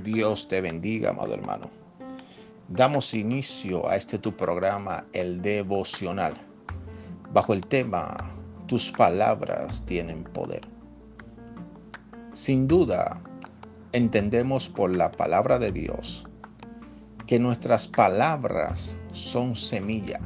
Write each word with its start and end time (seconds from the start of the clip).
Dios 0.00 0.48
te 0.48 0.60
bendiga, 0.60 1.10
amado 1.10 1.34
hermano. 1.34 1.70
Damos 2.68 3.14
inicio 3.14 3.88
a 3.88 3.96
este 3.96 4.18
tu 4.18 4.36
programa, 4.36 5.00
el 5.12 5.42
devocional, 5.42 6.34
bajo 7.32 7.52
el 7.52 7.66
tema 7.66 8.16
Tus 8.66 8.92
palabras 8.92 9.84
tienen 9.86 10.24
poder. 10.24 10.62
Sin 12.32 12.68
duda, 12.68 13.20
entendemos 13.92 14.68
por 14.68 14.94
la 14.94 15.10
palabra 15.10 15.58
de 15.58 15.72
Dios 15.72 16.26
que 17.26 17.38
nuestras 17.38 17.88
palabras 17.88 18.96
son 19.12 19.54
semilla, 19.56 20.20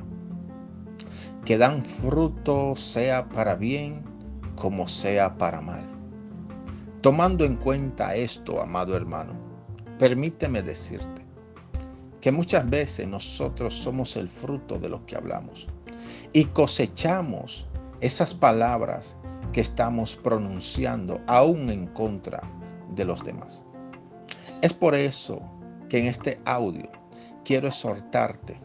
que 1.44 1.58
dan 1.58 1.82
fruto 1.82 2.76
sea 2.76 3.28
para 3.28 3.54
bien 3.54 4.02
como 4.56 4.86
sea 4.86 5.36
para 5.36 5.60
mal. 5.60 5.84
Tomando 7.00 7.44
en 7.44 7.56
cuenta 7.56 8.14
esto, 8.14 8.62
amado 8.62 8.96
hermano, 8.96 9.43
permíteme 10.04 10.60
decirte 10.60 11.24
que 12.20 12.30
muchas 12.30 12.68
veces 12.68 13.08
nosotros 13.08 13.72
somos 13.72 14.18
el 14.18 14.28
fruto 14.28 14.78
de 14.78 14.90
lo 14.90 15.06
que 15.06 15.16
hablamos 15.16 15.66
y 16.34 16.44
cosechamos 16.44 17.66
esas 18.02 18.34
palabras 18.34 19.16
que 19.54 19.62
estamos 19.62 20.14
pronunciando 20.14 21.22
aún 21.26 21.70
en 21.70 21.86
contra 21.86 22.42
de 22.94 23.06
los 23.06 23.24
demás. 23.24 23.64
Es 24.60 24.74
por 24.74 24.94
eso 24.94 25.40
que 25.88 26.00
en 26.00 26.06
este 26.08 26.38
audio 26.44 26.90
quiero 27.42 27.68
exhortarte 27.68 28.60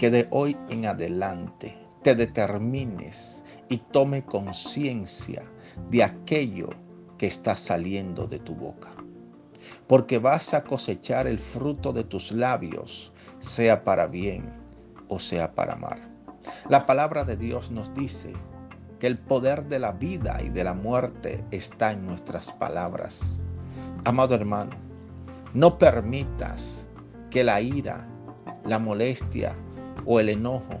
que 0.00 0.10
de 0.10 0.26
hoy 0.32 0.56
en 0.68 0.86
adelante 0.86 1.78
te 2.02 2.16
determines 2.16 3.44
y 3.68 3.76
tome 3.76 4.24
conciencia 4.24 5.44
de 5.90 6.02
aquello 6.02 6.70
que 7.18 7.28
está 7.28 7.54
saliendo 7.54 8.26
de 8.26 8.40
tu 8.40 8.56
boca. 8.56 8.90
Porque 9.86 10.18
vas 10.18 10.54
a 10.54 10.64
cosechar 10.64 11.26
el 11.26 11.38
fruto 11.38 11.92
de 11.92 12.04
tus 12.04 12.32
labios, 12.32 13.12
sea 13.40 13.84
para 13.84 14.06
bien 14.06 14.52
o 15.08 15.18
sea 15.18 15.54
para 15.54 15.76
mal. 15.76 16.00
La 16.68 16.86
palabra 16.86 17.24
de 17.24 17.36
Dios 17.36 17.70
nos 17.70 17.92
dice 17.94 18.32
que 18.98 19.06
el 19.06 19.18
poder 19.18 19.64
de 19.64 19.78
la 19.78 19.92
vida 19.92 20.40
y 20.42 20.48
de 20.48 20.64
la 20.64 20.74
muerte 20.74 21.44
está 21.50 21.92
en 21.92 22.06
nuestras 22.06 22.52
palabras. 22.52 23.40
Amado 24.04 24.34
hermano, 24.34 24.76
no 25.54 25.78
permitas 25.78 26.86
que 27.30 27.44
la 27.44 27.60
ira, 27.60 28.06
la 28.64 28.78
molestia 28.78 29.54
o 30.06 30.20
el 30.20 30.28
enojo 30.28 30.80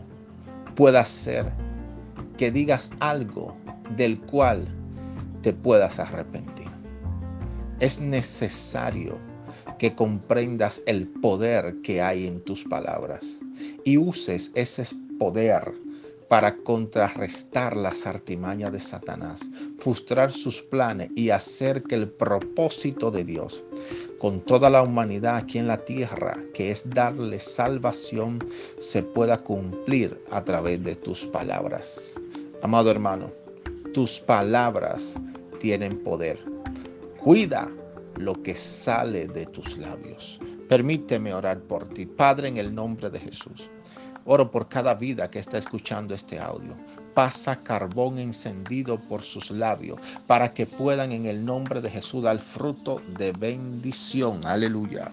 pueda 0.74 1.00
hacer 1.00 1.52
que 2.36 2.50
digas 2.50 2.90
algo 3.00 3.56
del 3.96 4.20
cual 4.20 4.66
te 5.42 5.52
puedas 5.52 5.98
arrepentir. 5.98 6.61
Es 7.82 7.98
necesario 7.98 9.18
que 9.80 9.96
comprendas 9.96 10.80
el 10.86 11.08
poder 11.08 11.74
que 11.82 12.00
hay 12.00 12.28
en 12.28 12.40
tus 12.40 12.62
palabras 12.62 13.40
y 13.84 13.98
uses 13.98 14.52
ese 14.54 14.84
poder 15.18 15.74
para 16.28 16.54
contrarrestar 16.58 17.76
las 17.76 18.06
artimañas 18.06 18.72
de 18.72 18.78
Satanás, 18.78 19.50
frustrar 19.78 20.30
sus 20.30 20.62
planes 20.62 21.10
y 21.16 21.30
hacer 21.30 21.82
que 21.82 21.96
el 21.96 22.08
propósito 22.08 23.10
de 23.10 23.24
Dios 23.24 23.64
con 24.20 24.40
toda 24.42 24.70
la 24.70 24.82
humanidad 24.82 25.34
aquí 25.34 25.58
en 25.58 25.66
la 25.66 25.84
tierra, 25.84 26.38
que 26.54 26.70
es 26.70 26.88
darle 26.88 27.40
salvación, 27.40 28.38
se 28.78 29.02
pueda 29.02 29.36
cumplir 29.38 30.22
a 30.30 30.44
través 30.44 30.80
de 30.84 30.94
tus 30.94 31.26
palabras. 31.26 32.14
Amado 32.62 32.92
hermano, 32.92 33.32
tus 33.92 34.20
palabras 34.20 35.18
tienen 35.58 35.98
poder. 36.04 36.51
Cuida 37.22 37.70
lo 38.16 38.42
que 38.42 38.52
sale 38.56 39.28
de 39.28 39.46
tus 39.46 39.78
labios. 39.78 40.40
Permíteme 40.68 41.32
orar 41.32 41.60
por 41.60 41.86
ti, 41.86 42.04
Padre, 42.04 42.48
en 42.48 42.56
el 42.56 42.74
nombre 42.74 43.10
de 43.10 43.20
Jesús. 43.20 43.70
Oro 44.24 44.50
por 44.50 44.68
cada 44.68 44.94
vida 44.94 45.30
que 45.30 45.38
está 45.38 45.56
escuchando 45.58 46.14
este 46.16 46.40
audio. 46.40 46.74
Pasa 47.14 47.62
carbón 47.62 48.18
encendido 48.18 48.98
por 49.00 49.22
sus 49.22 49.52
labios 49.52 50.00
para 50.26 50.52
que 50.52 50.66
puedan 50.66 51.12
en 51.12 51.26
el 51.26 51.44
nombre 51.44 51.80
de 51.80 51.90
Jesús 51.90 52.24
dar 52.24 52.40
fruto 52.40 53.00
de 53.16 53.30
bendición. 53.30 54.44
Aleluya. 54.44 55.12